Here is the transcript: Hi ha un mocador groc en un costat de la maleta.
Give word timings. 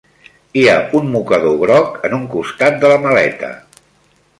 Hi 0.61 0.63
ha 0.69 0.77
un 1.01 1.11
mocador 1.17 1.59
groc 1.65 2.03
en 2.11 2.19
un 2.21 2.27
costat 2.35 2.85
de 2.85 2.95
la 2.95 3.01
maleta. 3.09 3.57